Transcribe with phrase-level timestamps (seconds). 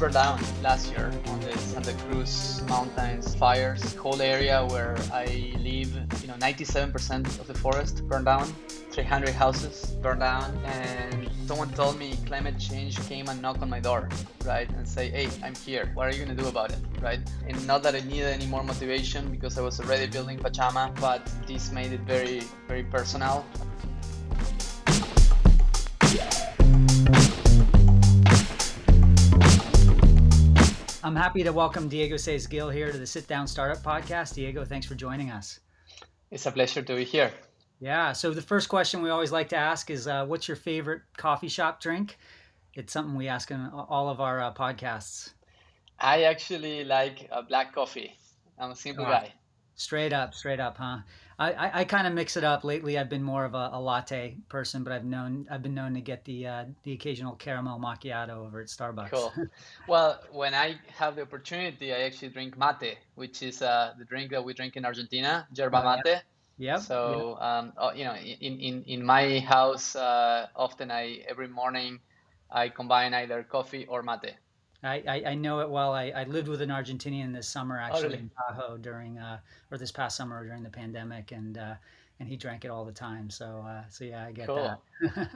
[0.00, 3.94] burned down last year on the Santa Cruz Mountains fires.
[3.96, 5.92] Whole area where I live,
[6.22, 8.46] you know, 97% of the forest burned down,
[8.92, 13.78] 300 houses burned down, and someone told me climate change came and knocked on my
[13.78, 14.08] door,
[14.46, 15.90] right, and say, hey, I'm here.
[15.92, 17.20] What are you gonna do about it, right?
[17.46, 21.30] And not that I needed any more motivation because I was already building Pachama, but
[21.46, 23.44] this made it very, very personal.
[31.02, 34.34] I'm happy to welcome Diego Saez Gil here to the Sit Down Startup Podcast.
[34.34, 35.58] Diego, thanks for joining us.
[36.30, 37.32] It's a pleasure to be here.
[37.80, 38.12] Yeah.
[38.12, 41.48] So the first question we always like to ask is, uh, "What's your favorite coffee
[41.48, 42.18] shop drink?"
[42.74, 45.32] It's something we ask in all of our uh, podcasts.
[45.98, 48.14] I actually like a black coffee.
[48.58, 49.32] I'm a simple guy.
[49.76, 50.98] Straight up, straight up, huh?
[51.40, 52.98] I, I, I kind of mix it up lately.
[52.98, 56.02] I've been more of a, a, latte person, but I've known I've been known to
[56.02, 59.10] get the uh, the occasional caramel macchiato over at Starbucks.
[59.10, 59.32] Cool.
[59.88, 64.30] well, when I have the opportunity, I actually drink mate, which is uh, the drink
[64.32, 66.22] that we drink in Argentina, yerba oh, mate.
[66.58, 66.76] Yeah.
[66.76, 72.00] So Um, oh, you know, in in in my house, uh, often I every morning
[72.50, 74.34] I combine either coffee or mate.
[74.82, 75.92] I, I, I, know it well.
[75.92, 78.18] I, I lived with an Argentinian this summer oh, actually oh, really?
[78.18, 79.38] in Tahoe during uh,
[79.70, 81.74] or this past summer during the pandemic, and uh,
[82.18, 83.28] and he drank it all the time.
[83.30, 84.78] So uh, so yeah, I get cool.
[85.02, 85.28] that.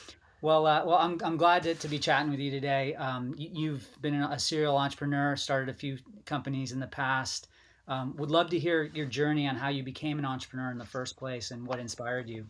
[0.40, 2.94] well, uh, well, I'm I'm glad to, to be chatting with you today.
[2.94, 7.48] Um, you, have been a serial entrepreneur, started a few companies in the past.
[7.88, 10.84] Um, would love to hear your journey on how you became an entrepreneur in the
[10.86, 12.46] first place and what inspired you.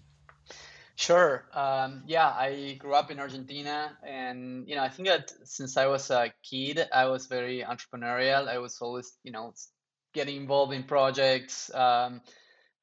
[0.99, 1.45] Sure.
[1.53, 5.87] Um, yeah, I grew up in Argentina, and you know, I think that since I
[5.87, 8.49] was a kid, I was very entrepreneurial.
[8.49, 9.53] I was always, you know,
[10.15, 11.71] getting involved in projects.
[11.75, 12.23] Um,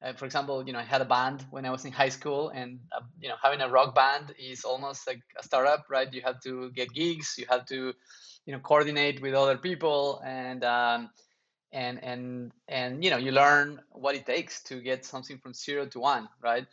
[0.02, 2.50] uh, for example, you know, I had a band when I was in high school,
[2.50, 6.12] and uh, you know, having a rock band is almost like a startup, right?
[6.12, 7.94] You have to get gigs, you have to,
[8.46, 11.10] you know, coordinate with other people, and um,
[11.72, 15.86] and and and you know, you learn what it takes to get something from zero
[15.86, 16.66] to one, right?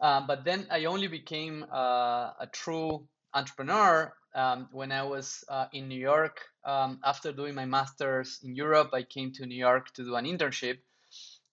[0.00, 5.66] Um, but then I only became uh, a true entrepreneur um, when I was uh,
[5.72, 6.40] in New York.
[6.64, 10.24] Um, after doing my master's in Europe, I came to New York to do an
[10.24, 10.78] internship.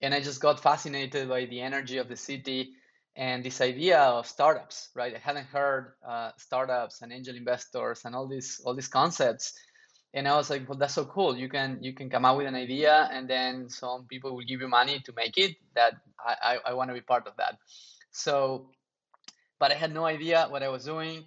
[0.02, 2.74] And I just got fascinated by the energy of the city
[3.16, 5.16] and this idea of startups, right?
[5.16, 9.54] I hadn't heard uh, startups and angel investors and all these all these concepts,
[10.14, 11.38] and I was like, well, that's so cool.
[11.38, 14.62] You can you can come up with an idea, and then some people will give
[14.62, 15.56] you money to make it.
[15.76, 17.58] That I I, I want to be part of that.
[18.16, 18.72] So,
[19.60, 21.26] but I had no idea what I was doing.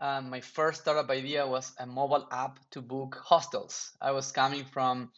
[0.00, 3.92] Um, my first startup idea was a mobile app to book hostels.
[4.00, 5.10] I was coming from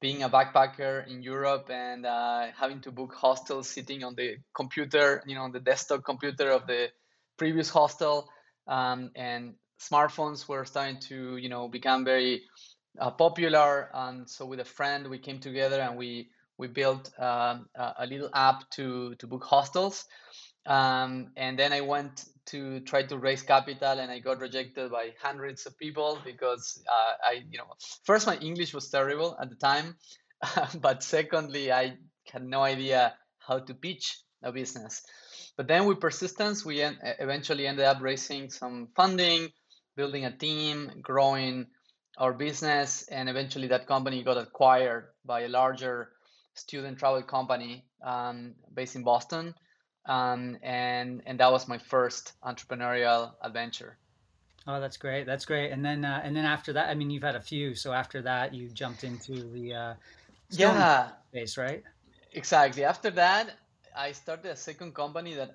[0.00, 5.22] being a backpacker in Europe and uh, having to book hostels sitting on the computer,
[5.26, 6.88] you know, on the desktop computer of the
[7.36, 8.28] previous hostel.
[8.66, 12.42] Um, and smartphones were starting to, you know, become very
[13.00, 13.90] uh, popular.
[13.94, 18.28] And so with a friend, we came together and we we built um, a little
[18.34, 20.04] app to to book hostels.
[20.66, 25.10] Um, and then I went to try to raise capital, and I got rejected by
[25.22, 27.64] hundreds of people because uh, I, you know,
[28.04, 29.96] first my English was terrible at the time,
[30.80, 31.96] but secondly I
[32.32, 35.02] had no idea how to pitch a business.
[35.56, 39.48] But then with persistence, we en- eventually ended up raising some funding,
[39.96, 41.66] building a team, growing
[42.18, 46.10] our business, and eventually that company got acquired by a larger
[46.54, 49.54] student travel company um, based in Boston
[50.10, 53.96] um, and and that was my first entrepreneurial adventure.
[54.66, 55.24] Oh, that's great.
[55.24, 55.70] That's great.
[55.70, 57.74] And then uh, and then after that, I mean, you've had a few.
[57.74, 59.94] So after that, you jumped into the uh,
[60.50, 61.82] yeah space, right?
[62.32, 62.84] Exactly.
[62.84, 63.54] After that,
[63.96, 65.52] I started a second company that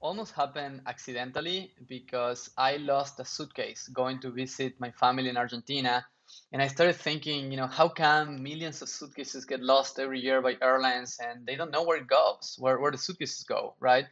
[0.00, 6.06] almost happened accidentally because I lost a suitcase going to visit my family in Argentina
[6.52, 10.40] and I started thinking, you know, how come millions of suitcases get lost every year
[10.40, 14.06] by airlines and they don't know where it goes, where, where the suitcases go, right?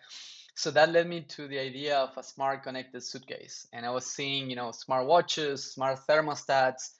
[0.54, 3.66] So that led me to the idea of a smart connected suitcase.
[3.72, 6.91] And I was seeing, you know, smart watches, smart thermostats,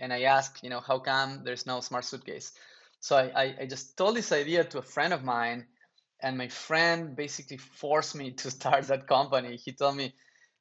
[0.00, 2.52] and I asked, you know, how come there's no smart suitcase?
[3.00, 5.66] So I, I, I just told this idea to a friend of mine,
[6.22, 9.56] and my friend basically forced me to start that company.
[9.56, 10.14] He told me,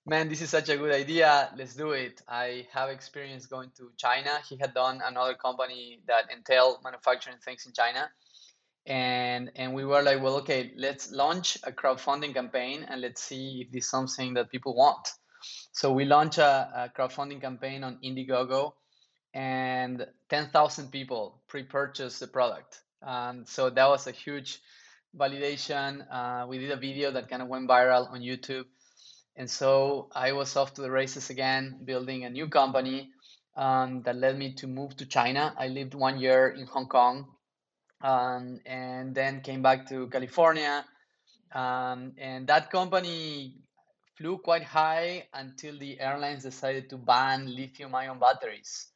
[0.05, 1.49] man, this is such a good idea.
[1.57, 2.21] Let's do it.
[2.27, 4.31] I have experience going to China.
[4.47, 8.09] He had done another company that entailed manufacturing things in China.
[8.85, 13.63] And and we were like, well, okay, let's launch a crowdfunding campaign and let's see
[13.65, 15.07] if this is something that people want.
[15.71, 18.73] So we launched a, a crowdfunding campaign on Indiegogo,
[19.33, 22.81] and 10,000 people pre-purchased the product.
[23.01, 24.59] Um, so that was a huge
[25.17, 26.05] validation.
[26.11, 28.65] Uh, we did a video that kind of went viral on YouTube
[29.35, 33.11] and so I was off to the races again, building a new company.
[33.55, 35.53] um, that led me to move to China.
[35.57, 37.27] I lived one year in Hong Kong
[38.01, 40.85] um, and then came back to California.
[41.53, 43.61] Um, and that company
[44.17, 48.87] flew quite high until the airlines decided to ban lithium ion batteries,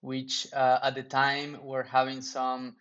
[0.00, 2.76] which uh, at the time were having some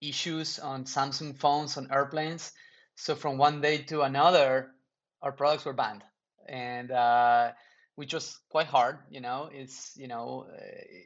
[0.00, 2.52] issues on Samsung phones on airplanes.
[2.96, 4.72] So from one day to another,
[5.22, 6.04] our products were banned,
[6.48, 7.52] and uh,
[7.96, 8.98] which was quite hard.
[9.10, 10.60] You know, it's you know, uh,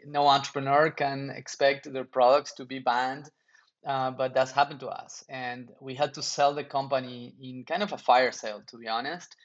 [0.06, 3.30] no entrepreneur can expect their products to be banned,
[3.86, 7.82] uh, but that's happened to us, and we had to sell the company in kind
[7.82, 9.36] of a fire sale, to be honest.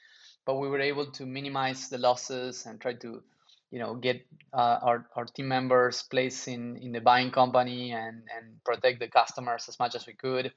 [0.46, 3.22] But we were able to minimize the losses and try to
[3.70, 8.22] you know get uh, our, our team members placed in in the buying company and
[8.36, 10.52] and protect the customers as much as we could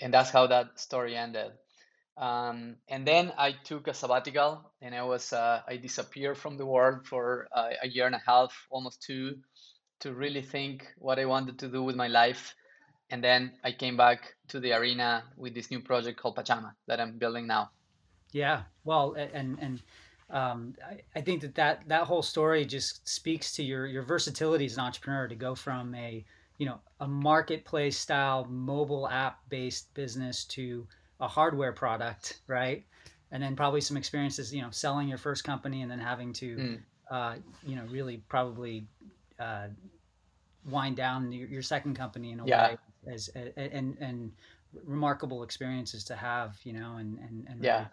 [0.00, 1.52] and that's how that story ended
[2.16, 6.66] um, and then i took a sabbatical and i was uh, i disappeared from the
[6.66, 9.36] world for uh, a year and a half almost two
[10.00, 12.54] to really think what i wanted to do with my life.
[13.12, 17.00] And then i came back to the arena with this new project called pachama that
[17.00, 17.70] i'm building now.
[18.32, 19.82] Yeah well and and
[20.30, 24.64] um, I, I, think that, that that whole story just speaks to your your versatility
[24.64, 26.24] as an entrepreneur to go from a
[26.58, 30.86] you know a marketplace style mobile app based business to
[31.20, 32.84] a hardware product right
[33.32, 36.56] and then probably some experiences you know selling your first company and then having to
[36.56, 36.78] mm.
[37.10, 37.34] uh,
[37.66, 38.86] you know really probably
[39.38, 39.68] uh,
[40.68, 42.68] wind down your, your, second company in a yeah.
[42.70, 42.76] way
[43.12, 44.32] as and and
[44.84, 47.86] remarkable experiences to have you know and and, and yeah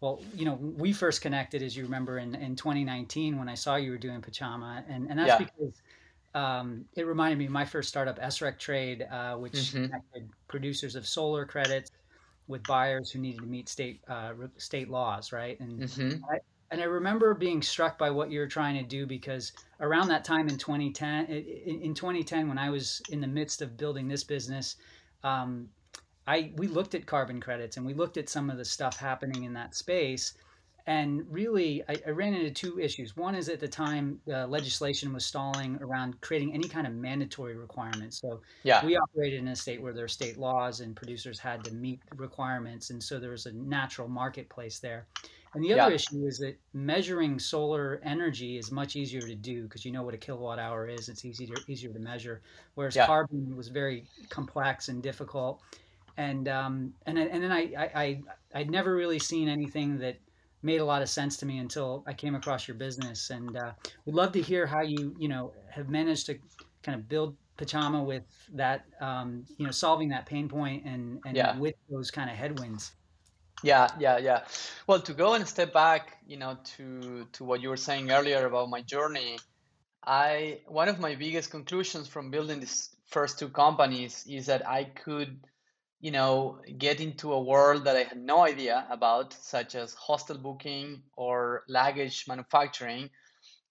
[0.00, 3.74] well, you know, we first connected, as you remember, in, in 2019 when I saw
[3.74, 5.38] you were doing Pachama, and, and that's yeah.
[5.38, 5.82] because
[6.34, 9.86] um, it reminded me of my first startup, SREC Trade, uh, which mm-hmm.
[9.86, 11.90] connected producers of solar credits
[12.48, 15.58] with buyers who needed to meet state uh, state laws, right?
[15.60, 16.24] And mm-hmm.
[16.24, 16.38] I,
[16.70, 20.24] and I remember being struck by what you were trying to do because around that
[20.24, 24.24] time in 2010, in, in 2010, when I was in the midst of building this
[24.24, 24.76] business,
[25.22, 25.68] um,
[26.26, 29.44] I we looked at carbon credits and we looked at some of the stuff happening
[29.44, 30.34] in that space.
[30.88, 33.14] And really, I, I ran into two issues.
[33.14, 37.56] One is at the time, uh, legislation was stalling around creating any kind of mandatory
[37.56, 38.22] requirements.
[38.22, 38.82] So yeah.
[38.82, 42.00] we operated in a state where there are state laws and producers had to meet
[42.16, 42.88] requirements.
[42.88, 45.06] And so there was a natural marketplace there.
[45.52, 45.96] And the other yeah.
[45.96, 50.14] issue is that measuring solar energy is much easier to do because you know what
[50.14, 51.10] a kilowatt hour is.
[51.10, 52.40] It's easier easier to measure,
[52.76, 53.04] whereas yeah.
[53.04, 55.60] carbon was very complex and difficult
[56.18, 58.22] and um, and and then I, I I
[58.54, 60.18] I'd never really seen anything that
[60.62, 63.72] made a lot of sense to me until I came across your business, and uh,
[64.04, 66.38] we'd love to hear how you you know have managed to
[66.82, 68.24] kind of build Pachama with
[68.54, 71.58] that um, you know solving that pain point and and yeah.
[71.58, 72.92] with those kind of headwinds.
[73.62, 74.44] Yeah, yeah, yeah.
[74.86, 78.46] Well, to go and step back, you know, to to what you were saying earlier
[78.46, 79.38] about my journey,
[80.04, 84.84] I one of my biggest conclusions from building these first two companies is that I
[84.84, 85.40] could
[86.00, 90.38] you know, get into a world that I had no idea about, such as hostel
[90.38, 93.10] booking or luggage manufacturing,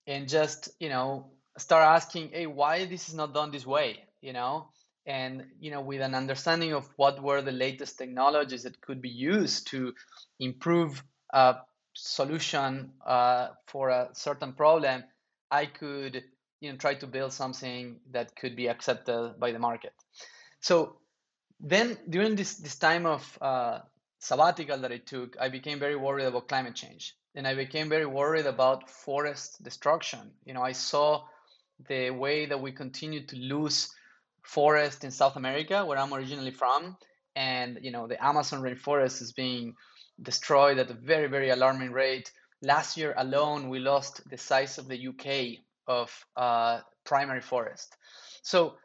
[0.05, 4.33] and just, you know, start asking, hey, why this is not done this way, you
[4.33, 4.69] know?
[5.05, 9.09] And, you know, with an understanding of what were the latest technologies that could be
[9.09, 9.93] used to
[10.39, 11.01] improve
[11.31, 11.55] a
[11.93, 15.03] solution uh, for a certain problem,
[15.49, 16.23] I could,
[16.59, 19.93] you know, try to build something that could be accepted by the market.
[20.59, 20.97] So
[21.59, 23.79] then during this this time of uh,
[24.19, 28.05] sabbatical that I took, I became very worried about climate change, and I became very
[28.05, 30.31] worried about forest destruction.
[30.45, 31.23] You know, I saw
[31.87, 33.89] the way that we continue to lose
[34.43, 36.97] forest in South America, where I'm originally from,
[37.35, 39.75] and you know the Amazon rainforest is being
[40.21, 42.31] destroyed at a very very alarming rate.
[42.61, 47.95] Last year alone, we lost the size of the UK of uh, primary forest.
[48.41, 48.77] So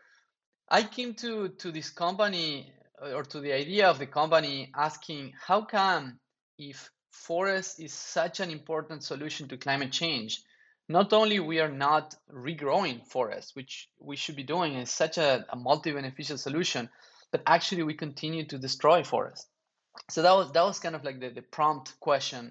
[0.72, 5.34] I came to to this company uh, or to the idea of the company asking
[5.38, 6.18] how come
[6.58, 10.42] if forest is such an important solution to climate change
[10.88, 15.44] not only we are not regrowing forests which we should be doing is such a,
[15.50, 16.88] a multi-beneficial solution
[17.30, 19.48] but actually we continue to destroy forests
[20.08, 22.50] so that was that was kind of like the, the prompt question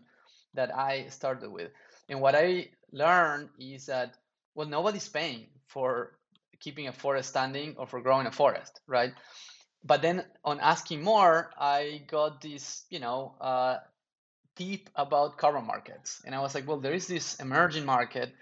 [0.54, 1.72] that i started with.
[2.08, 4.16] And what i learned is that
[4.54, 6.20] well nobody's paying for
[6.62, 9.12] keeping a forest standing or for growing a forest, right?
[9.84, 13.77] But then on asking more, I got this, you know, uh,
[14.56, 16.22] deep about carbon markets.
[16.25, 18.34] And I was like, well, there is this emerging market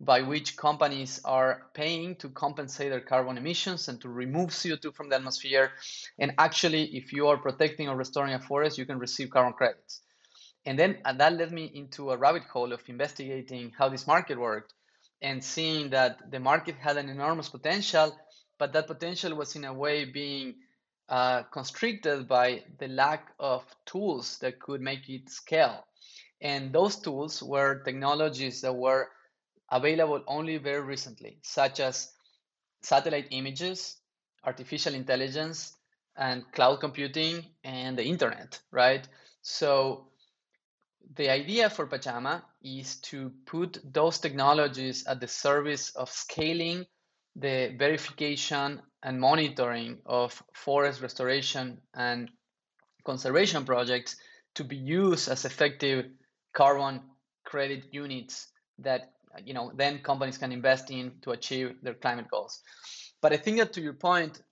[0.00, 5.08] by which companies are paying to compensate their carbon emissions and to remove CO2 from
[5.08, 5.72] the atmosphere.
[6.18, 10.02] And actually, if you are protecting or restoring a forest, you can receive carbon credits.
[10.64, 14.38] And then and that led me into a rabbit hole of investigating how this market
[14.38, 14.74] worked.
[15.22, 18.16] And seeing that the market had an enormous potential,
[18.58, 20.54] but that potential was in a way being
[21.08, 25.84] uh, constricted by the lack of tools that could make it scale.
[26.40, 29.08] And those tools were technologies that were
[29.70, 32.12] available only very recently, such as
[32.82, 33.96] satellite images,
[34.44, 35.74] artificial intelligence,
[36.16, 39.06] and cloud computing and the internet, right?
[39.42, 40.07] So
[41.14, 46.86] the idea for Pachama is to put those technologies at the service of scaling
[47.36, 52.30] the verification and monitoring of forest restoration and
[53.04, 54.16] conservation projects
[54.54, 56.06] to be used as effective
[56.52, 57.00] carbon
[57.44, 59.12] credit units that
[59.44, 62.60] you know then companies can invest in to achieve their climate goals
[63.22, 64.42] but i think that to your point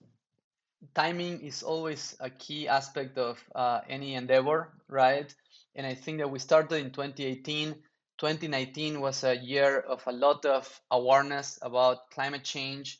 [0.95, 5.35] timing is always a key aspect of uh, any endeavor, right?
[5.77, 7.75] And I think that we started in 2018.
[8.19, 12.99] 2019 was a year of a lot of awareness about climate change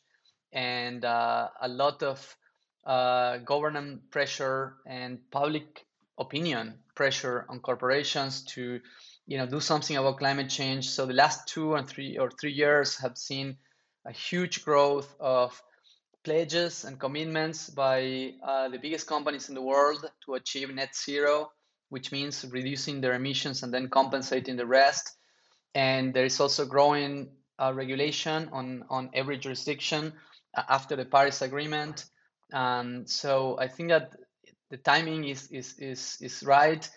[0.53, 2.37] and uh, a lot of
[2.85, 5.85] uh, government pressure and public
[6.19, 8.79] opinion pressure on corporations to
[9.25, 12.53] you know do something about climate change so the last two and three or three
[12.53, 13.57] years have seen
[14.05, 15.61] a huge growth of
[16.27, 21.51] pledges and commitments by uh, the biggest companies in the world to achieve net zero,
[21.89, 25.11] which means reducing their emissions and then compensating the rest.
[25.73, 27.29] And there is also growing
[27.59, 30.13] uh, regulation on, on every jurisdiction
[30.55, 32.05] uh, after the Paris Agreement.
[32.53, 34.15] Um, so I think that
[34.69, 36.87] the timing is, is, is, is right.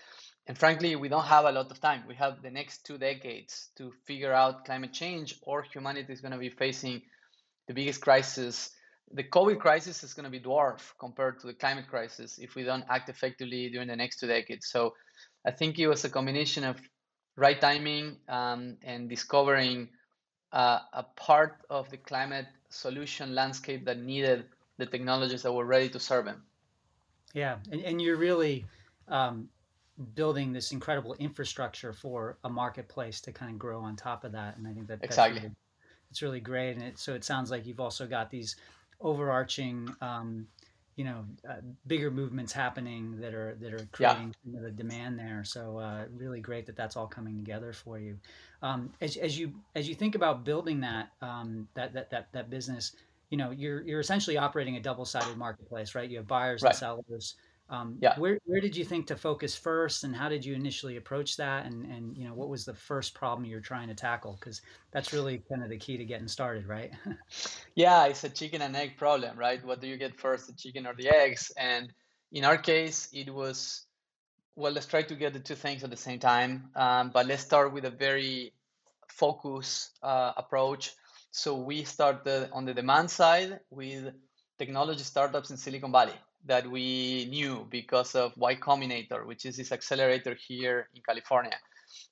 [0.46, 2.04] And frankly, we don't have a lot of time.
[2.08, 6.32] We have the next two decades to figure out climate change, or humanity is going
[6.32, 7.02] to be facing
[7.68, 8.70] the biggest crisis
[9.12, 12.62] the COVID crisis is going to be dwarf compared to the climate crisis if we
[12.62, 14.66] don't act effectively during the next two decades.
[14.66, 14.94] So
[15.44, 16.80] I think it was a combination of
[17.36, 19.88] right timing um, and discovering
[20.52, 24.44] uh, a part of the climate solution landscape that needed
[24.78, 26.42] the technologies that were ready to serve them.
[27.34, 28.64] Yeah, and, and you're really
[29.08, 29.48] um,
[30.14, 34.56] building this incredible infrastructure for a marketplace to kind of grow on top of that.
[34.56, 35.40] And I think that exactly.
[35.40, 35.56] That's really,
[36.10, 36.72] it's really great.
[36.76, 38.56] And it, so it sounds like you've also got these
[39.00, 40.46] overarching um,
[40.96, 41.54] you know uh,
[41.86, 44.60] bigger movements happening that are that are creating yeah.
[44.60, 48.18] the demand there so uh, really great that that's all coming together for you
[48.62, 52.50] um, as, as you as you think about building that um, that, that that that
[52.50, 52.94] business
[53.30, 56.70] you know you're you're essentially operating a double-sided marketplace right you have buyers right.
[56.70, 57.36] and sellers
[57.70, 58.18] um, yeah.
[58.18, 61.66] Where where did you think to focus first, and how did you initially approach that?
[61.66, 64.36] And and you know what was the first problem you're trying to tackle?
[64.40, 64.60] Because
[64.90, 66.90] that's really kind of the key to getting started, right?
[67.76, 69.64] yeah, it's a chicken and egg problem, right?
[69.64, 71.52] What do you get first, the chicken or the eggs?
[71.56, 71.92] And
[72.32, 73.86] in our case, it was
[74.56, 74.72] well.
[74.72, 76.70] Let's try to get the two things at the same time.
[76.74, 78.52] Um, but let's start with a very
[79.06, 80.90] focus uh, approach.
[81.30, 84.12] So we started on the demand side with
[84.58, 89.72] technology startups in Silicon Valley that we knew because of Y Combinator, which is this
[89.72, 91.56] accelerator here in California.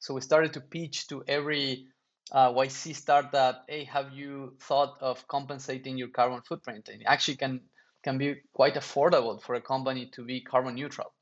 [0.01, 1.87] So we started to pitch to every
[2.33, 6.89] uh, YC startup, hey, have you thought of compensating your carbon footprint?
[6.89, 7.61] And it actually can
[8.05, 11.13] can be quite affordable for a company to be carbon neutral.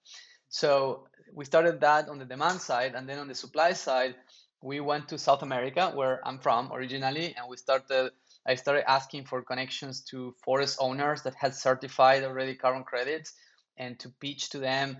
[0.48, 4.14] So we started that on the demand side, and then on the supply side,
[4.62, 8.10] we went to South America, where I'm from originally, and we started
[8.46, 13.34] I started asking for connections to forest owners that had certified already carbon credits
[13.76, 14.96] and to pitch to them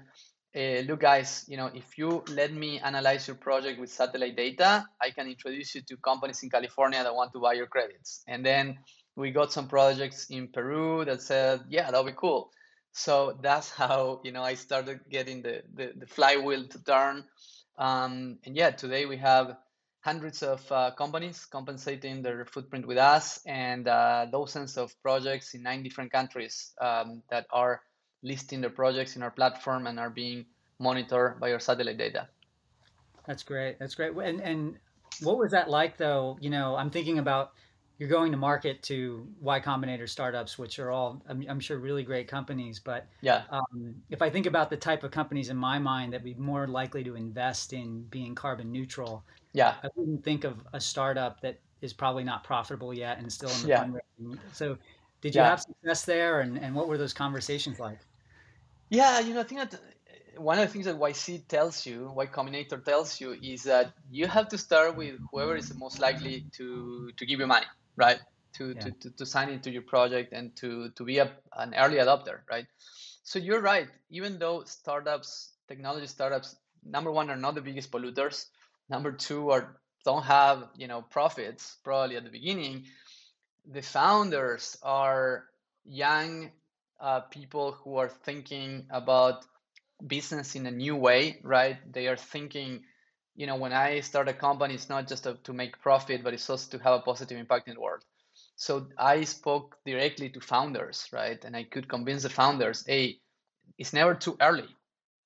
[0.56, 4.86] uh, look guys you know if you let me analyze your project with satellite data
[5.02, 8.22] i can introduce you to companies in california that want to buy your credits.
[8.26, 8.78] And then
[9.16, 12.50] we got some projects in peru that said yeah that'll be cool.
[12.92, 17.24] So that's how you know i started getting the the, the flywheel to turn.
[17.78, 19.56] Um, and yeah today we have
[20.06, 25.64] hundreds of uh, companies compensating their footprint with us and uh, dozens of projects in
[25.64, 27.82] nine different countries um, that are
[28.22, 30.46] listing their projects in our platform and are being
[30.78, 32.28] monitored by our satellite data.
[33.26, 33.80] That's great.
[33.80, 34.12] That's great.
[34.14, 34.76] And, and
[35.22, 36.38] what was that like though?
[36.40, 37.50] You know, I'm thinking about
[37.98, 42.02] you're going to market to Y Combinator startups, which are all, I'm, I'm sure, really
[42.02, 42.78] great companies.
[42.78, 46.22] But yeah, um, if I think about the type of companies in my mind that
[46.22, 50.58] would be more likely to invest in being carbon neutral, yeah, I wouldn't think of
[50.74, 53.84] a startup that is probably not profitable yet and still in the yeah.
[53.84, 54.38] fundraising.
[54.52, 54.76] So,
[55.22, 55.48] did you yeah.
[55.48, 57.98] have success there, and, and what were those conversations like?
[58.90, 59.80] Yeah, you know, I think that
[60.36, 64.26] one of the things that YC tells you, Y Combinator tells you, is that you
[64.26, 67.64] have to start with whoever is the most likely to to give you money
[67.96, 68.18] right?
[68.54, 68.80] To, yeah.
[68.80, 72.38] to, to, to, sign into your project and to, to be a, an early adopter,
[72.50, 72.66] right?
[73.22, 73.88] So you're right.
[74.08, 78.46] Even though startups, technology startups, number one, are not the biggest polluters,
[78.88, 79.76] number two, are
[80.06, 82.84] don't have you know profits probably at the beginning
[83.66, 85.44] the founders are
[85.84, 86.50] young
[87.00, 89.44] uh, people who are thinking about
[90.06, 92.84] business in a new way right they are thinking
[93.36, 96.34] you know when i start a company it's not just a, to make profit but
[96.34, 98.04] it's also to have a positive impact in the world.
[98.56, 101.42] So i spoke directly to founders right?
[101.44, 103.18] And i could convince the founders hey
[103.78, 104.68] it's never too early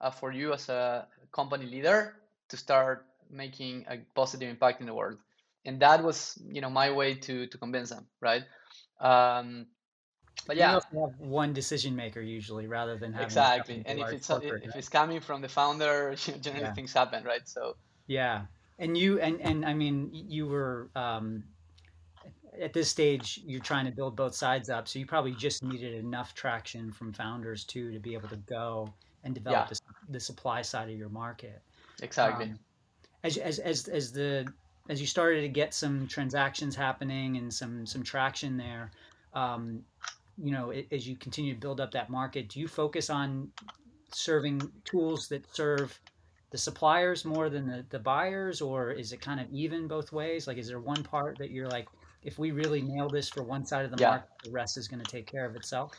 [0.00, 2.16] uh, for you as a company leader
[2.48, 5.18] to start making a positive impact in the world.
[5.64, 8.44] And that was you know my way to to convince them right?
[9.00, 9.66] Um,
[10.46, 10.80] but yeah.
[10.92, 13.82] you have one decision maker usually rather than having exactly.
[13.86, 16.74] and if it's if it's coming from the founder generally yeah.
[16.74, 17.46] things happen right?
[17.46, 17.76] So
[18.10, 18.42] yeah.
[18.80, 21.44] And you and and i mean you were um,
[22.60, 25.94] at this stage you're trying to build both sides up so you probably just needed
[25.94, 29.76] enough traction from founders too to be able to go and develop yeah.
[30.08, 31.60] the, the supply side of your market.
[32.02, 32.46] Exactly.
[32.46, 32.58] Um,
[33.22, 34.50] as, as as as the
[34.88, 38.90] as you started to get some transactions happening and some some traction there
[39.34, 39.84] um,
[40.42, 43.50] you know as you continue to build up that market do you focus on
[44.12, 46.00] serving tools that serve
[46.50, 50.46] the suppliers more than the, the buyers or is it kind of even both ways
[50.46, 51.88] like is there one part that you're like
[52.22, 54.10] if we really nail this for one side of the yeah.
[54.10, 55.92] market the rest is going to take care of itself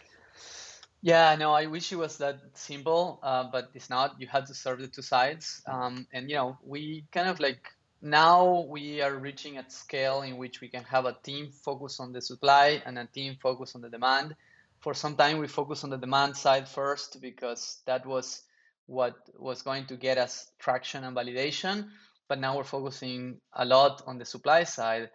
[1.02, 4.54] yeah no i wish it was that simple uh, but it's not you have to
[4.54, 9.16] serve the two sides um, and you know we kind of like now we are
[9.16, 12.98] reaching a scale in which we can have a team focus on the supply and
[12.98, 14.36] a team focus on the demand.
[14.80, 18.42] For some time, we focus on the demand side first because that was
[18.88, 21.90] what was going to get us traction and validation.
[22.28, 25.10] But now we're focusing a lot on the supply side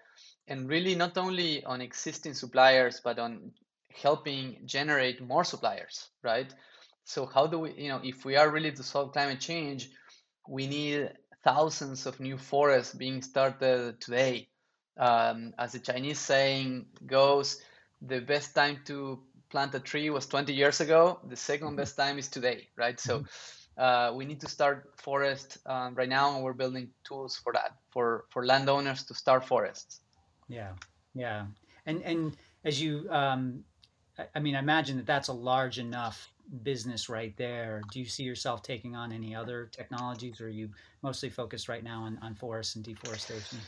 [0.48, 3.52] and really not only on existing suppliers, but on
[3.92, 6.52] helping generate more suppliers, right?
[7.04, 9.88] So, how do we, you know, if we are really to solve climate change,
[10.48, 14.48] we need thousands of new forests being started today.
[14.98, 17.60] Um, as the Chinese saying goes,
[18.00, 21.18] the best time to plant a tree was 20 years ago.
[21.28, 21.76] The second mm-hmm.
[21.76, 22.98] best time is today, right?
[22.98, 23.80] So mm-hmm.
[23.80, 27.76] uh, we need to start forest um, right now, and we're building tools for that
[27.90, 30.00] for for landowners to start forests.
[30.48, 30.72] Yeah,
[31.14, 31.46] yeah,
[31.86, 33.64] and and as you, um,
[34.34, 36.28] I mean, I imagine that that's a large enough
[36.62, 37.82] business right there.
[37.92, 40.70] Do you see yourself taking on any other technologies, or are you
[41.02, 43.58] mostly focused right now on, on forests and deforestation?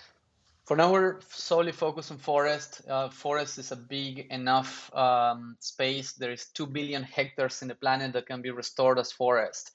[0.68, 2.82] For now, we're solely focused on forest.
[2.86, 6.12] Uh, forest is a big enough um, space.
[6.12, 9.70] There is 2 billion hectares in the planet that can be restored as forest.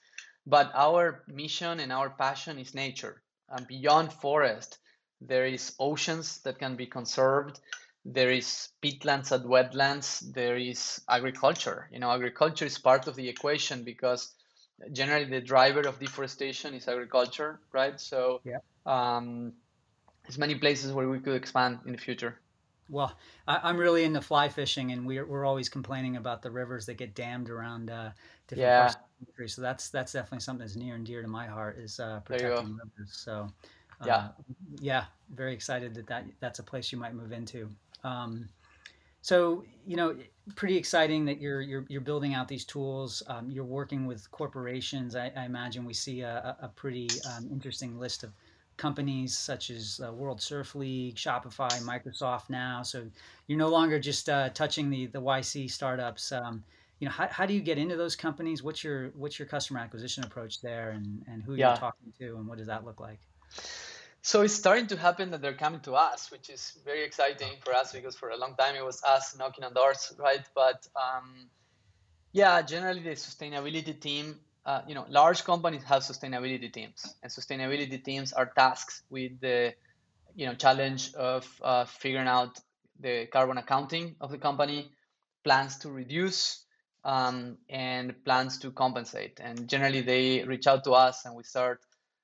[0.46, 3.24] But our mission and our passion is nature.
[3.50, 4.78] And beyond forest,
[5.20, 7.60] there is oceans that can be conserved
[8.06, 13.30] there is peatlands and wetlands there is agriculture you know agriculture is part of the
[13.30, 14.34] equation because
[14.92, 19.54] generally the driver of deforestation is agriculture right so yeah um,
[20.24, 22.40] there's many places where we could expand in the future
[22.90, 26.86] well I, am really into fly fishing and we're, we're always complaining about the rivers
[26.88, 28.12] that get dammed around uh,
[28.48, 28.80] different yeah.
[28.80, 31.46] parts of the country so that's that's definitely something that's near and dear to my
[31.46, 33.48] heart is uh, protecting rivers so
[34.02, 34.28] uh, yeah
[34.80, 37.70] yeah very excited that, that that's a place you might move into
[38.04, 38.50] um,
[39.24, 40.18] so you know,
[40.56, 43.24] pretty exciting that you're you're you're building out these tools.
[43.28, 45.16] Um, you're working with corporations.
[45.16, 48.34] I, I imagine we see a, a pretty um, interesting list of
[48.84, 52.84] companies such as uh, World Surf League, Shopify, Microsoft now.
[52.84, 52.98] So
[53.48, 56.34] you're no longer just uh, touching the the YC startups.
[56.34, 56.64] Um,
[57.00, 58.58] you know, how, how do you get into those companies?
[58.62, 61.70] What's your what's your customer acquisition approach there, and and who yeah.
[61.70, 63.22] you're talking to, and what does that look like?
[64.22, 67.74] So it's starting to happen that they're coming to us, which is very exciting for
[67.82, 70.46] us because for a long time it was us knocking on doors, right?
[70.62, 71.28] But um,
[72.34, 74.26] yeah, generally the sustainability team,
[74.66, 79.74] uh, you know, large companies have sustainability teams, and sustainability teams are tasked with the,
[80.36, 82.60] you know, challenge of uh, figuring out
[83.00, 84.92] the carbon accounting of the company,
[85.44, 86.64] plans to reduce,
[87.04, 89.40] um, and plans to compensate.
[89.42, 91.82] And generally they reach out to us, and we start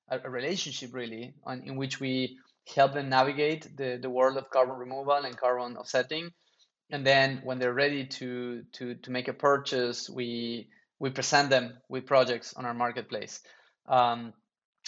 [0.08, 2.38] a, a relationship really on, in which we
[2.76, 6.32] help them navigate the, the world of carbon removal and carbon offsetting
[6.92, 10.68] and then when they're ready to to to make a purchase we
[11.00, 13.42] we present them with projects on our marketplace.
[13.88, 14.34] Um,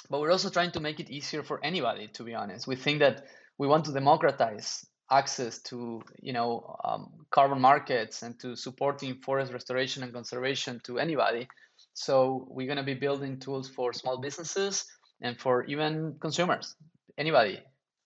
[0.10, 2.68] but we're also trying to make it easier for anybody to be honest.
[2.68, 3.24] We think that
[3.58, 9.52] we want to democratize access to you know um, carbon markets and to supporting forest
[9.54, 11.48] restoration and conservation to anybody.
[11.94, 14.86] So we're going to be building tools for small businesses
[15.22, 16.76] and for even consumers,
[17.18, 17.60] anybody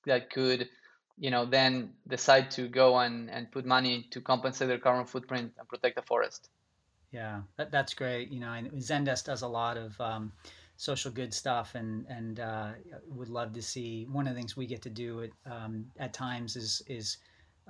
[0.05, 0.67] that could,
[1.17, 5.53] you know, then decide to go and, and put money to compensate their carbon footprint
[5.57, 6.49] and protect the forest.
[7.15, 8.29] Yeah, that, that's great.
[8.29, 10.33] You know, and Zendesk does a lot of um,
[10.75, 12.71] social good stuff, and and uh,
[13.07, 14.05] would love to see.
[14.11, 17.17] One of the things we get to do at, um, at times is is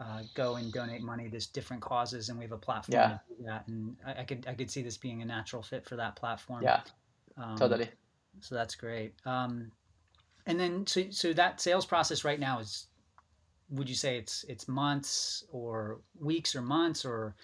[0.01, 3.07] uh, go and donate money to different causes, and we have a platform yeah.
[3.07, 3.67] to do that.
[3.67, 6.63] And I, I, could I could see this being a natural fit for that platform.
[6.63, 6.81] Yeah,
[7.37, 7.89] um, totally.
[8.41, 9.13] So that's great.
[9.27, 9.71] Um,
[10.47, 12.87] and then so so that sales process right now is,
[13.69, 17.35] would you say it's it's months or weeks or months or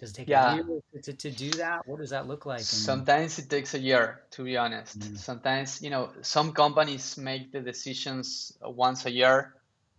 [0.00, 0.52] does it take yeah.
[0.52, 1.86] a year to, to do that?
[1.86, 2.60] What does that look like?
[2.60, 4.98] Sometimes it takes a year, to be honest.
[4.98, 5.18] Mm.
[5.18, 9.54] Sometimes, you know, some companies make the decisions once a year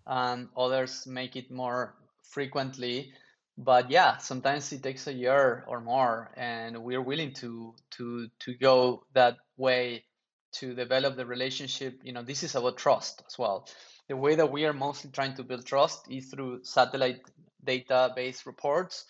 [0.08, 3.14] and others make it more frequently
[3.58, 8.54] but yeah sometimes it takes a year or more and we're willing to to to
[8.56, 10.04] go that way
[10.52, 13.68] to develop the relationship you know this is about trust as well
[14.08, 17.22] the way that we are mostly trying to build trust is through satellite
[17.66, 19.06] database reports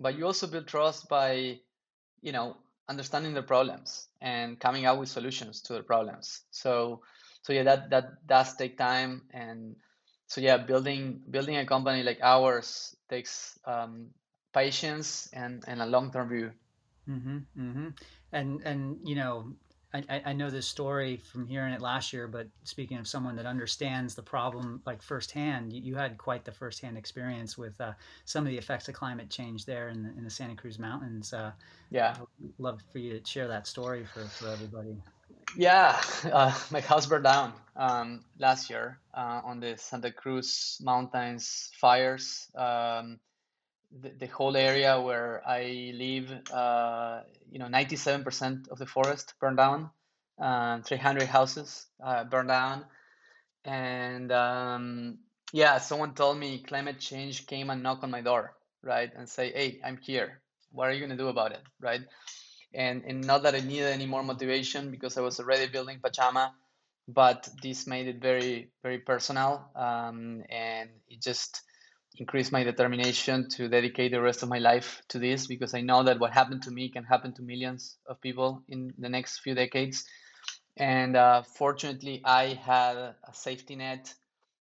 [0.00, 1.58] but you also build trust by
[2.20, 2.56] you know
[2.88, 7.00] understanding the problems and coming up with solutions to the problems so
[7.42, 9.76] so yeah that that does take time and
[10.26, 14.08] so yeah building building a company like ours takes um,
[14.52, 16.50] patience and and a long-term view
[17.08, 17.88] mm-hmm, mm-hmm.
[18.32, 19.52] and and you know
[19.94, 23.46] I, I know this story from hearing it last year, but speaking of someone that
[23.46, 27.92] understands the problem like firsthand, you, you had quite the firsthand experience with uh,
[28.26, 31.32] some of the effects of climate change there in the, in the Santa Cruz Mountains.
[31.32, 31.52] Uh,
[31.90, 34.94] yeah, I'd love for you to share that story for, for everybody.
[35.56, 35.98] Yeah,
[36.30, 42.48] uh, my house burned down um, last year uh, on the Santa Cruz Mountains fires.
[42.54, 43.18] Um,
[43.90, 47.20] the, the, whole area where I live, uh,
[47.50, 49.90] you know, 97% of the forest burned down,
[50.40, 52.84] uh, 300 houses uh, burned down.
[53.64, 55.18] And um,
[55.52, 59.10] yeah, someone told me climate change came and knocked on my door, right?
[59.16, 60.40] And say, hey, I'm here.
[60.70, 62.02] What are you going to do about it, right?
[62.74, 66.50] and, and not that I needed any more motivation because I was already building Pachama,
[67.06, 69.70] but this made it very, very personal.
[69.74, 71.62] Um, and it just
[72.18, 76.02] increased my determination to dedicate the rest of my life to this because I know
[76.02, 79.54] that what happened to me can happen to millions of people in the next few
[79.54, 80.04] decades.
[80.76, 84.12] And uh, fortunately, I had a safety net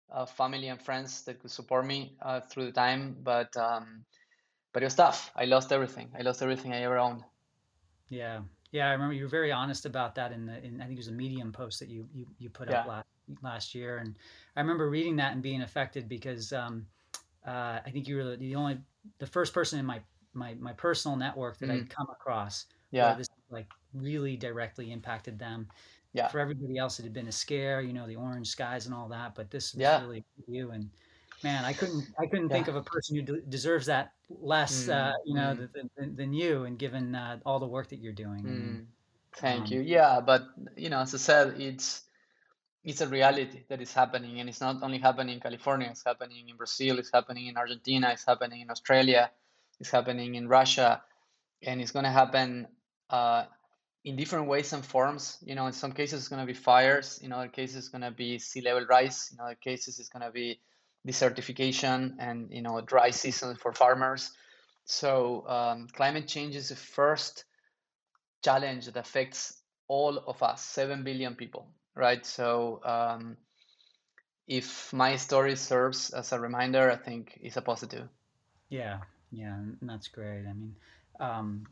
[0.08, 3.16] of family and friends that could support me uh, through the time.
[3.22, 4.04] But um,
[4.72, 5.30] but it was tough.
[5.36, 6.10] I lost everything.
[6.18, 7.22] I lost everything I ever owned.
[8.08, 8.40] Yeah.
[8.72, 11.00] Yeah, I remember you were very honest about that in the in I think it
[11.00, 12.80] was a Medium post that you you, you put yeah.
[12.80, 13.06] up last
[13.42, 14.16] last year, and
[14.56, 16.86] I remember reading that and being affected because um,
[17.46, 18.78] uh, I think you were the only
[19.18, 20.00] the first person in my
[20.34, 21.72] my my personal network that mm.
[21.72, 22.66] I'd come across.
[22.90, 25.68] Yeah, this like really directly impacted them.
[26.12, 28.94] Yeah, for everybody else it had been a scare, you know, the orange skies and
[28.94, 30.00] all that, but this was yeah.
[30.00, 30.90] really you and
[31.42, 32.54] man, I couldn't I couldn't yeah.
[32.54, 35.68] think of a person who de- deserves that less, mm, uh, you know, mm.
[35.96, 38.42] than, than, you, and given uh, all the work that you're doing.
[38.44, 38.84] Mm.
[39.36, 39.80] Thank um, you.
[39.80, 42.02] Yeah, but you know, as I said, it's
[42.82, 45.88] it's a reality that is happening, and it's not only happening in California.
[45.90, 46.98] It's happening in Brazil.
[46.98, 48.10] It's happening in Argentina.
[48.12, 49.30] It's happening in Australia.
[49.78, 51.02] It's happening in Russia,
[51.62, 52.68] and it's going to happen
[53.10, 53.44] uh,
[54.04, 55.38] in different ways and forms.
[55.42, 57.18] You know, in some cases it's going to be fires.
[57.18, 59.30] In other cases, it's going to be sea level rise.
[59.32, 60.60] In other cases, it's going to be
[61.06, 64.30] desertification and you know dry season for farmers.
[64.84, 67.44] So um, climate change is the first
[68.42, 71.68] challenge that affects all of us, seven billion people,
[72.00, 72.24] right?
[72.24, 73.36] So um,
[74.48, 78.08] if my story serves as a reminder, I think it's a positive.
[78.68, 78.98] Yeah,
[79.30, 80.44] yeah, that's great.
[80.48, 80.74] I mean,
[81.20, 81.66] um,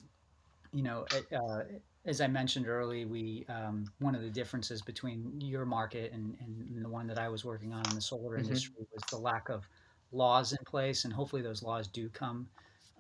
[0.73, 1.63] you know, uh,
[2.05, 6.85] as I mentioned early, we um, one of the differences between your market and, and
[6.85, 8.45] the one that I was working on in the solar mm-hmm.
[8.45, 9.69] industry was the lack of
[10.13, 12.49] laws in place, and hopefully those laws do come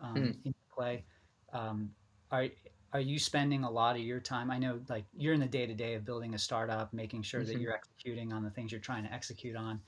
[0.02, 0.36] um, mm.
[0.44, 1.04] into play.
[1.52, 1.90] Um,
[2.30, 2.48] are
[2.92, 4.50] are you spending a lot of your time?
[4.50, 7.40] I know, like you're in the day to day of building a startup, making sure
[7.40, 7.52] mm-hmm.
[7.52, 9.80] that you're executing on the things you're trying to execute on.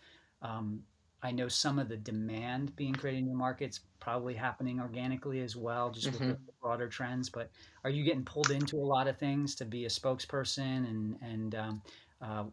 [0.42, 0.82] Um,
[1.22, 5.54] I know some of the demand being created in your markets probably happening organically as
[5.54, 6.28] well, just mm-hmm.
[6.28, 7.28] with the broader trends.
[7.28, 7.50] But
[7.84, 10.88] are you getting pulled into a lot of things to be a spokesperson?
[10.88, 11.82] And and um,
[12.20, 12.44] uh,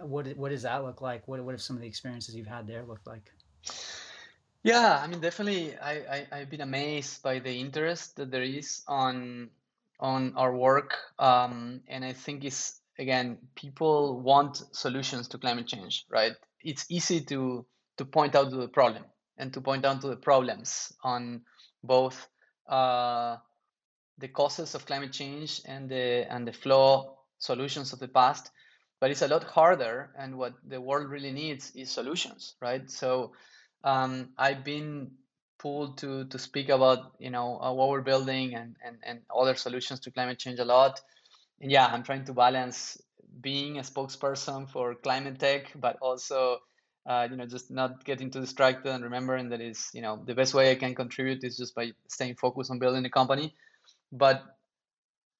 [0.00, 1.28] what what does that look like?
[1.28, 3.30] What what have some of the experiences you've had there looked like?
[4.62, 8.82] Yeah, I mean, definitely, I, I have been amazed by the interest that there is
[8.86, 9.48] on
[10.00, 16.06] on our work, um, and I think it's again people want solutions to climate change,
[16.10, 16.32] right?
[16.64, 17.66] It's easy to
[17.98, 19.04] to point out to the problem
[19.36, 21.42] and to point out to the problems on
[21.82, 22.28] both
[22.68, 23.36] uh,
[24.18, 28.50] the causes of climate change and the and the flaw solutions of the past
[29.00, 33.32] but it's a lot harder and what the world really needs is solutions right so
[33.82, 35.10] um, i've been
[35.60, 39.54] pulled to to speak about you know uh, what we're building and, and and other
[39.54, 41.00] solutions to climate change a lot
[41.60, 43.00] and yeah, I'm trying to balance
[43.40, 46.58] being a spokesperson for climate tech, but also
[47.06, 50.34] uh, you know just not getting too distracted and remembering that is you know the
[50.34, 53.54] best way I can contribute is just by staying focused on building the company.
[54.12, 54.42] But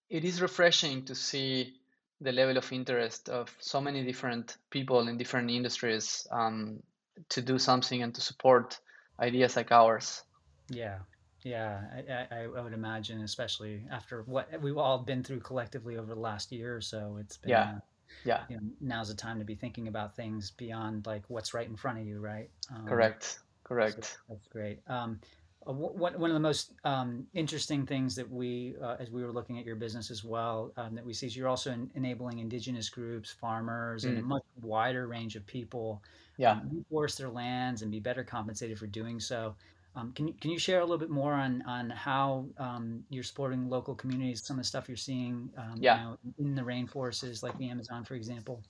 [0.08, 1.74] it is refreshing to see
[2.20, 6.82] the level of interest of so many different people in different industries um,
[7.30, 8.78] to do something and to support
[9.20, 10.22] ideas like ours.
[10.68, 10.98] Yeah,
[11.42, 16.14] yeah, I, I, I, would imagine, especially after what we've all been through collectively over
[16.14, 17.18] the last year or so.
[17.20, 17.80] It's been, yeah, uh,
[18.24, 18.40] yeah.
[18.48, 21.76] You know, now's the time to be thinking about things beyond like what's right in
[21.76, 22.50] front of you, right?
[22.74, 24.04] Um, correct, correct.
[24.04, 24.80] So that's great.
[24.86, 25.20] Um,
[25.68, 29.32] uh, what, one of the most um, interesting things that we, uh, as we were
[29.32, 32.88] looking at your business as well, um, that we see is you're also enabling indigenous
[32.88, 34.08] groups, farmers, mm.
[34.08, 34.26] and a mm.
[34.26, 36.02] much wider range of people
[36.38, 36.52] yeah.
[36.52, 39.54] um, reforest their lands and be better compensated for doing so.
[39.96, 43.24] Um, can you can you share a little bit more on on how um, you're
[43.24, 44.42] supporting local communities?
[44.42, 45.98] Some of the stuff you're seeing, um, yeah.
[45.98, 48.62] You know, in the rainforests, like the Amazon, for example.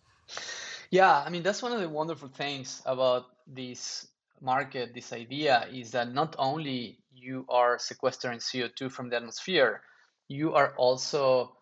[0.90, 4.08] Yeah, I mean that's one of the wonderful things about this
[4.40, 9.82] market, this idea is that not only you are sequestering CO2 from the atmosphere,
[10.28, 11.56] you are also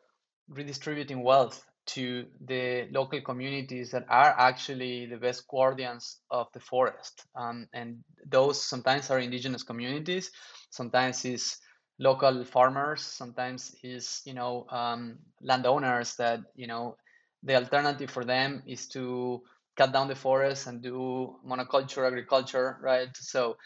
[0.49, 7.25] redistributing wealth to the local communities that are actually the best guardians of the forest.
[7.35, 10.31] Um, and those sometimes are indigenous communities,
[10.71, 11.57] sometimes is
[11.99, 16.97] local farmers, sometimes is you know um, landowners that you know
[17.43, 19.43] the alternative for them is to
[19.79, 23.17] cut down the forest and do monoculture agriculture, right?
[23.17, 23.57] So,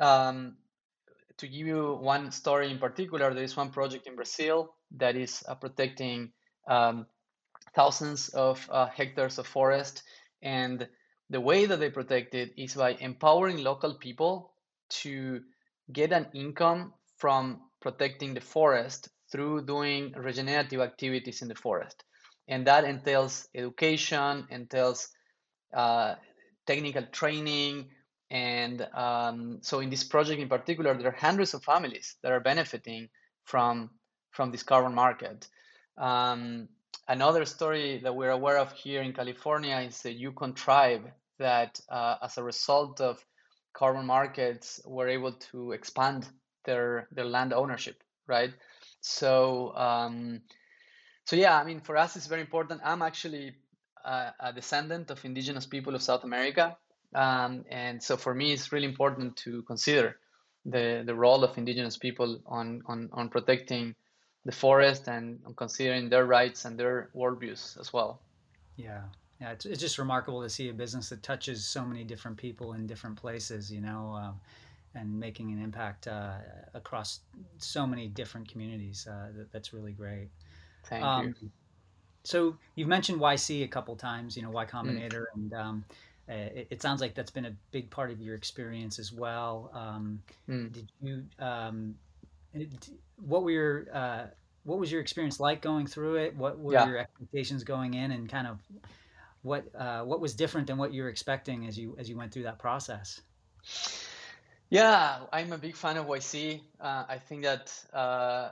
[0.00, 0.56] um,
[1.38, 5.42] to give you one story in particular, there is one project in Brazil that is
[5.48, 6.32] uh, protecting
[6.68, 7.06] um,
[7.74, 10.02] thousands of uh, hectares of forest.
[10.42, 10.88] And
[11.30, 14.52] the way that they protect it is by empowering local people
[15.02, 15.40] to
[15.92, 22.04] get an income from protecting the forest through doing regenerative activities in the forest.
[22.48, 25.08] And that entails education, entails
[25.74, 26.14] uh,
[26.66, 27.86] technical training.
[28.30, 32.40] And um, so in this project in particular, there are hundreds of families that are
[32.40, 33.08] benefiting
[33.44, 33.90] from,
[34.30, 35.48] from this carbon market.
[35.98, 36.68] Um,
[37.06, 42.16] another story that we're aware of here in California is the Yurok tribe that, uh,
[42.22, 43.24] as a result of
[43.72, 46.26] carbon markets, were able to expand
[46.64, 48.52] their their land ownership, right?
[49.00, 50.40] So, um,
[51.26, 52.80] so yeah, I mean, for us, it's very important.
[52.84, 53.54] I'm actually
[54.04, 56.76] a, a descendant of indigenous people of South America.
[57.14, 60.16] Um, and so for me, it's really important to consider
[60.66, 63.94] the, the role of indigenous people on, on, on protecting
[64.44, 68.20] the forest and on considering their rights and their worldviews as well.
[68.76, 69.02] Yeah.
[69.40, 72.74] Yeah, it's, it's just remarkable to see a business that touches so many different people
[72.74, 74.32] in different places, you know, uh,
[74.98, 76.36] and making an impact uh,
[76.72, 77.20] across
[77.58, 79.08] so many different communities.
[79.10, 80.28] Uh, that, that's really great.
[80.84, 81.50] Thank um, you
[82.24, 84.70] so you've mentioned YC a couple times, you know, Y mm.
[84.70, 85.34] Combinator, mm.
[85.34, 85.84] and um,
[86.28, 89.70] uh, it, it, sounds like that's been a big part of your experience as well.
[89.74, 90.72] Um, mm.
[90.72, 91.24] Did you?
[91.38, 91.94] Um,
[93.26, 94.26] what were your uh,
[94.64, 96.34] what was your experience like going through it?
[96.36, 96.86] What were yeah.
[96.86, 98.58] your expectations going in, and kind of
[99.42, 102.32] what uh, what was different than what you were expecting as you as you went
[102.32, 103.20] through that process?
[104.70, 106.60] Yeah, I'm a big fan of YC.
[106.80, 108.50] Uh, I think that uh,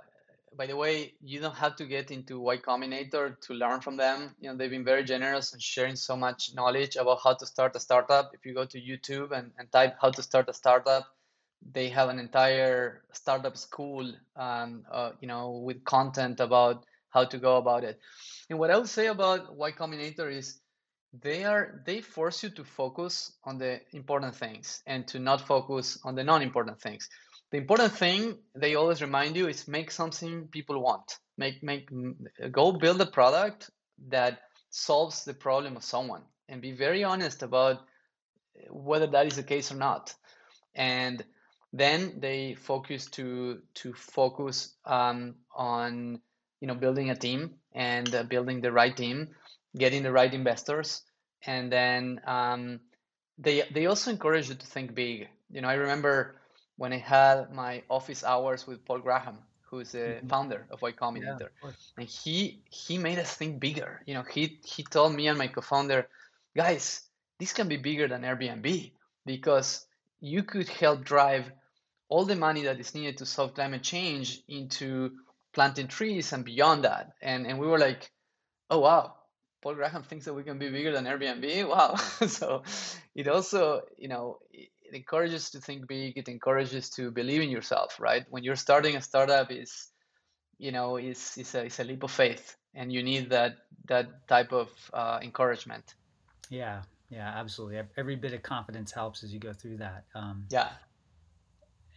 [0.56, 4.34] by the way, you don't have to get into Y Combinator to learn from them.
[4.40, 7.76] You know, they've been very generous and sharing so much knowledge about how to start
[7.76, 8.32] a startup.
[8.34, 11.06] If you go to YouTube and, and type how to start a startup,
[11.72, 17.38] they have an entire startup school, um, uh, you know, with content about how to
[17.38, 18.00] go about it.
[18.50, 20.60] And what I would say about Y Combinator is
[21.22, 25.98] they are they force you to focus on the important things and to not focus
[26.04, 27.08] on the non-important things
[27.52, 31.18] the important thing they always remind you is make something people want.
[31.36, 31.88] Make make
[32.50, 33.70] go build a product
[34.08, 37.80] that solves the problem of someone and be very honest about
[38.70, 40.14] whether that is the case or not.
[40.74, 41.22] And
[41.74, 46.20] then they focus to to focus um, on
[46.60, 49.28] you know building a team and uh, building the right team
[49.76, 51.02] getting the right investors.
[51.44, 52.80] And then um,
[53.36, 55.28] they they also encourage you to think big.
[55.50, 56.36] You know i remember
[56.76, 60.28] when I had my office hours with Paul Graham, who's the mm-hmm.
[60.28, 64.02] founder of Y Combinator, yeah, and he he made us think bigger.
[64.06, 66.08] You know, he he told me and my co-founder,
[66.56, 67.02] guys,
[67.38, 68.92] this can be bigger than Airbnb
[69.24, 69.86] because
[70.20, 71.50] you could help drive
[72.08, 75.12] all the money that is needed to solve climate change into
[75.52, 77.12] planting trees and beyond that.
[77.22, 78.10] And and we were like,
[78.70, 79.14] oh wow,
[79.62, 81.68] Paul Graham thinks that we can be bigger than Airbnb.
[81.68, 81.94] Wow.
[82.26, 82.64] so
[83.14, 84.40] it also, you know,
[84.92, 88.96] it encourages to think big it encourages to believe in yourself right when you're starting
[88.96, 89.88] a startup is
[90.58, 94.26] you know is is a, it's a leap of faith and you need that that
[94.28, 95.94] type of uh, encouragement.
[96.50, 97.80] Yeah, yeah, absolutely.
[97.96, 100.04] Every bit of confidence helps as you go through that.
[100.14, 100.68] Um, yeah.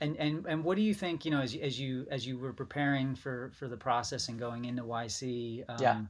[0.02, 1.24] And, and and what do you think?
[1.24, 4.66] You know, as, as you as you were preparing for for the process and going
[4.66, 6.02] into YC, um, yeah.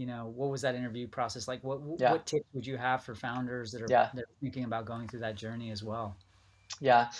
[0.00, 1.62] You know, what was that interview process like?
[1.62, 2.12] What yeah.
[2.12, 4.08] what tips would you have for founders that are, yeah.
[4.14, 6.16] that are thinking about going through that journey as well?
[6.80, 7.10] Yeah.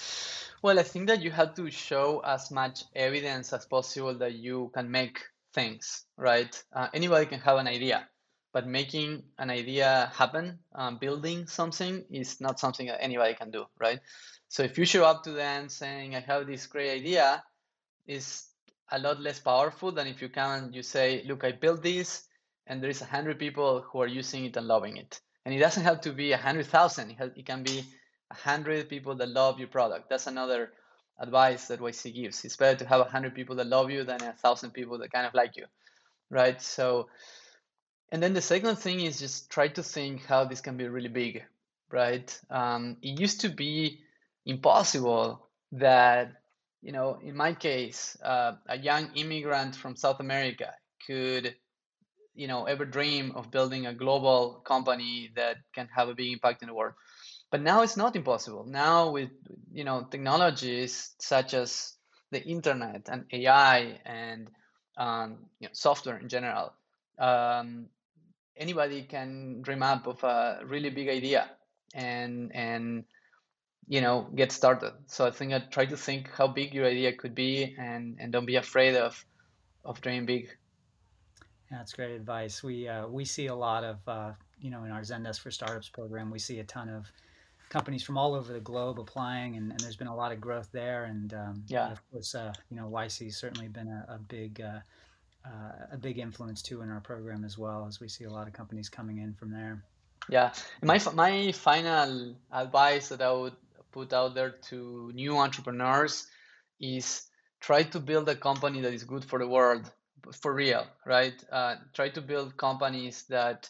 [0.62, 4.70] Well, I think that you have to show as much evidence as possible that you
[4.72, 5.20] can make
[5.52, 6.56] things, right?
[6.72, 8.08] Uh, anybody can have an idea,
[8.54, 13.66] but making an idea happen, um, building something is not something that anybody can do,
[13.78, 14.00] right?
[14.48, 17.44] So if you show up to them saying, I have this great idea,
[18.06, 18.46] is
[18.90, 22.24] a lot less powerful than if you come and you say, look, I built this
[22.70, 25.20] and there is a hundred people who are using it and loving it.
[25.44, 27.16] And it doesn't have to be a hundred thousand.
[27.36, 27.82] It can be
[28.30, 30.08] a hundred people that love your product.
[30.08, 30.70] That's another
[31.18, 32.44] advice that YC gives.
[32.44, 35.10] It's better to have a hundred people that love you than a thousand people that
[35.10, 35.64] kind of like you,
[36.30, 36.62] right?
[36.62, 37.08] So,
[38.12, 41.08] and then the second thing is just try to think how this can be really
[41.08, 41.42] big,
[41.90, 42.40] right?
[42.50, 43.98] Um, it used to be
[44.46, 46.40] impossible that,
[46.82, 50.72] you know, in my case, uh, a young immigrant from South America
[51.04, 51.56] could,
[52.40, 56.62] you know, ever dream of building a global company that can have a big impact
[56.62, 56.94] in the world.
[57.50, 58.64] But now it's not impossible.
[58.64, 59.30] Now with
[59.72, 61.94] you know technologies such as
[62.30, 64.48] the internet and ai and
[64.96, 66.72] um, you know, software in general
[67.18, 67.86] um,
[68.56, 71.50] anybody can dream up of a really big idea
[71.94, 73.04] and and
[73.88, 74.94] you know get started.
[75.06, 78.32] So i think i try to think how big your idea could be and and
[78.32, 79.24] don't be afraid of
[79.84, 80.48] of dreaming big
[81.70, 85.02] that's great advice we uh, we see a lot of uh, you know in our
[85.02, 87.10] zendesk for startups program we see a ton of
[87.70, 90.68] companies from all over the globe applying, and, and there's been a lot of growth
[90.72, 91.04] there.
[91.04, 94.80] And um, yeah, of course, uh, you know, YC's certainly been a, a big uh,
[95.46, 98.46] uh, a big influence too in our program as well, as we see a lot
[98.46, 99.82] of companies coming in from there.
[100.28, 100.52] Yeah,
[100.82, 103.56] my my final advice that I would
[103.90, 106.26] put out there to new entrepreneurs
[106.80, 107.22] is
[107.60, 109.90] try to build a company that is good for the world
[110.32, 113.68] for real right uh, try to build companies that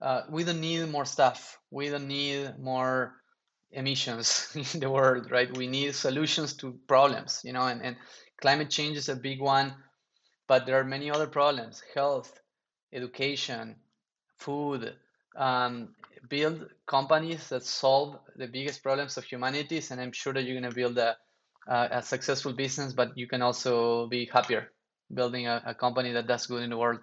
[0.00, 3.20] uh, we don't need more stuff we don't need more
[3.72, 5.54] emissions in the world, right?
[5.56, 7.96] We need solutions to problems, you know, and, and
[8.40, 9.74] climate change is a big one,
[10.46, 12.40] but there are many other problems health,
[12.92, 13.76] education,
[14.38, 14.94] food.
[15.36, 15.94] Um,
[16.28, 20.70] build companies that solve the biggest problems of humanity, and I'm sure that you're going
[20.70, 21.16] to build a,
[21.68, 24.70] a, a, successful business, but you can also be happier
[25.12, 27.00] building a, a company that does good in the world.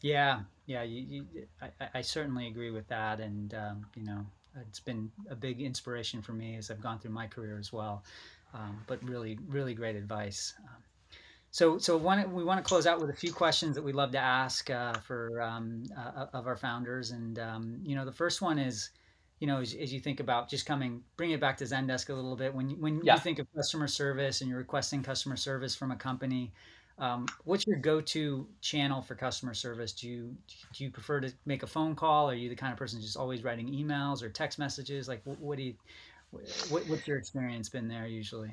[0.00, 4.24] Yeah, yeah, you, you, I, I certainly agree with that, and um, you know,
[4.60, 8.04] it's been a big inspiration for me as I've gone through my career as well.
[8.54, 10.54] Um, but really, really great advice.
[10.58, 10.82] Um,
[11.50, 14.12] so, so one, we want to close out with a few questions that we love
[14.12, 18.42] to ask uh, for um, uh, of our founders, and um, you know, the first
[18.42, 18.90] one is,
[19.40, 22.14] you know, as, as, you think about just coming, bring it back to Zendesk a
[22.14, 22.54] little bit.
[22.54, 23.14] When when yeah.
[23.14, 26.52] you think of customer service and you're requesting customer service from a company,
[26.98, 29.92] um, what's your go-to channel for customer service?
[29.92, 30.36] Do you
[30.72, 32.28] do you prefer to make a phone call?
[32.28, 35.08] Are you the kind of person just always writing emails or text messages?
[35.08, 35.74] Like, what, what do you
[36.30, 38.50] what, what's your experience been there usually?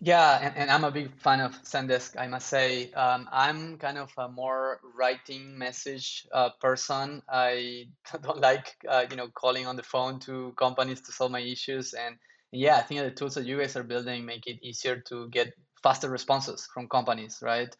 [0.00, 2.20] Yeah, and, and I'm a big fan of Zendesk.
[2.20, 7.22] I must say, um, I'm kind of a more writing message uh, person.
[7.28, 7.86] I
[8.22, 11.94] don't like uh, you know calling on the phone to companies to solve my issues.
[11.94, 12.16] And
[12.52, 15.54] yeah, I think the tools that you guys are building make it easier to get
[15.84, 17.72] faster responses from companies, right?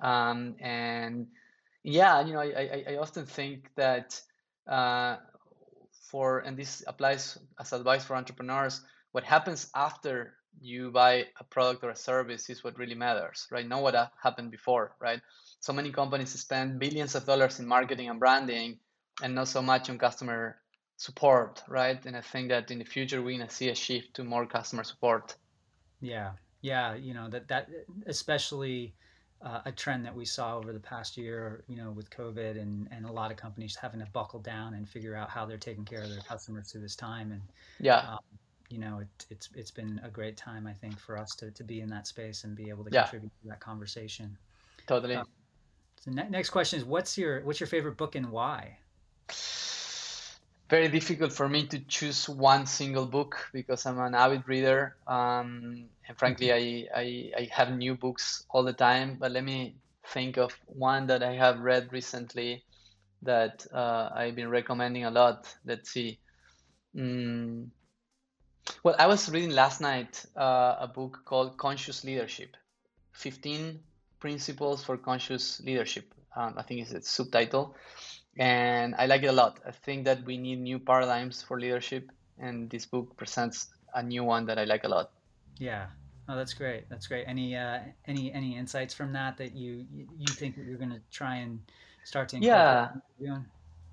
[0.00, 1.26] Um, and
[1.84, 4.20] yeah, you know, I, I, I often think that
[4.66, 5.16] uh,
[6.10, 8.80] for, and this applies as advice for entrepreneurs,
[9.12, 13.68] what happens after you buy a product or a service is what really matters, right?
[13.68, 15.20] Not what happened before, right?
[15.60, 18.78] So many companies spend billions of dollars in marketing and branding
[19.22, 20.56] and not so much on customer
[20.96, 22.04] support, right?
[22.06, 24.46] And I think that in the future, we're going to see a shift to more
[24.46, 25.36] customer support.
[26.00, 27.68] Yeah, yeah, you know that that
[28.06, 28.94] especially
[29.44, 32.88] uh, a trend that we saw over the past year, you know, with COVID and
[32.90, 35.84] and a lot of companies having to buckle down and figure out how they're taking
[35.84, 37.32] care of their customers through this time.
[37.32, 37.42] And
[37.80, 38.18] yeah, um,
[38.70, 41.64] you know, it, it's it's been a great time, I think, for us to to
[41.64, 43.02] be in that space and be able to yeah.
[43.02, 44.38] contribute to that conversation.
[44.86, 45.16] Totally.
[45.16, 45.26] Um,
[46.00, 48.78] so ne- next question is, what's your what's your favorite book and why?
[50.72, 54.96] Very difficult for me to choose one single book because I'm an avid reader.
[55.06, 59.18] Um, and frankly, I, I, I, have new books all the time.
[59.20, 62.64] But let me think of one that I have read recently
[63.20, 65.54] that uh, I've been recommending a lot.
[65.66, 66.18] Let's see.
[66.96, 67.68] Mm.
[68.82, 72.56] Well, I was reading last night uh, a book called Conscious Leadership
[73.12, 73.78] 15
[74.20, 76.14] Principles for Conscious Leadership.
[76.34, 77.76] Um, I think it's a subtitle,
[78.38, 79.60] and I like it a lot.
[79.66, 84.24] I think that we need new paradigms for leadership, and this book presents a new
[84.24, 85.10] one that I like a lot.
[85.58, 85.86] Yeah.
[86.28, 86.88] Oh, that's great.
[86.88, 87.24] That's great.
[87.26, 91.00] Any uh, any any insights from that that you you think that you're going to
[91.10, 91.60] try and
[92.04, 92.88] start to yeah.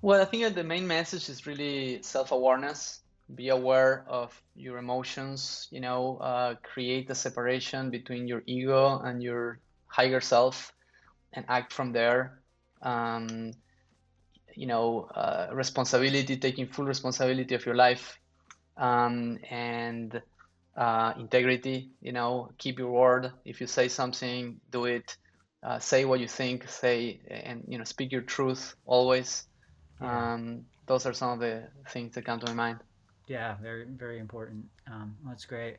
[0.02, 3.00] Well, I think that the main message is really self-awareness.
[3.34, 5.68] Be aware of your emotions.
[5.70, 10.72] You know, uh, create a separation between your ego and your higher self,
[11.34, 12.40] and act from there.
[12.80, 13.52] Um,
[14.54, 18.18] you know, uh, responsibility, taking full responsibility of your life,
[18.76, 20.20] um, and
[20.76, 21.90] uh, integrity.
[22.00, 23.32] You know, keep your word.
[23.44, 25.16] If you say something, do it.
[25.62, 26.68] Uh, say what you think.
[26.68, 29.46] Say and you know, speak your truth always.
[30.00, 30.34] Yeah.
[30.34, 32.78] Um, those are some of the things that come to my mind.
[33.28, 34.64] Yeah, very very important.
[34.86, 35.76] Um, that's great.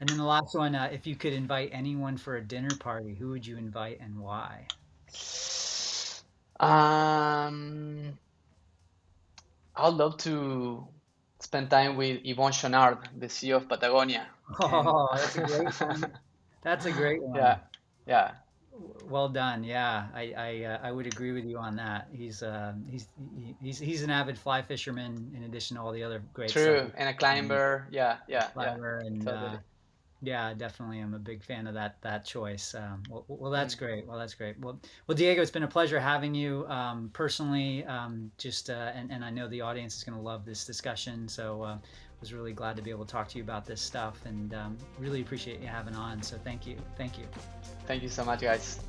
[0.00, 3.14] And then the last one, uh, if you could invite anyone for a dinner party,
[3.14, 4.66] who would you invite and why?
[6.64, 8.18] Um,
[9.76, 10.86] I'd love to
[11.40, 14.26] spend time with Yvon Chouinard, the CEO of Patagonia.
[14.60, 16.12] Oh, that's a great one.
[16.62, 17.36] That's a great one.
[17.36, 17.58] Yeah,
[18.06, 18.30] yeah.
[19.08, 19.62] Well done.
[19.62, 22.08] Yeah, I I, uh, I would agree with you on that.
[22.12, 23.08] He's uh, he's
[23.62, 26.50] he's he's an avid fly fisherman in addition to all the other great.
[26.50, 26.92] True, stuff.
[26.96, 27.86] and a climber.
[27.90, 29.06] yeah, yeah, climber yeah.
[29.06, 29.46] and totally.
[29.46, 29.56] uh,
[30.24, 31.00] yeah, definitely.
[31.00, 32.74] I'm a big fan of that that choice.
[32.74, 33.84] Um, well, well, that's mm-hmm.
[33.84, 34.06] great.
[34.06, 34.58] Well, that's great.
[34.60, 37.84] Well, well, Diego, it's been a pleasure having you um, personally.
[37.84, 41.28] Um, just uh, and and I know the audience is going to love this discussion.
[41.28, 41.78] So uh,
[42.24, 44.78] was really glad to be able to talk to you about this stuff, and um,
[44.98, 46.22] really appreciate you having on.
[46.22, 47.26] So thank you, thank you.
[47.86, 48.80] Thank you so much, guys.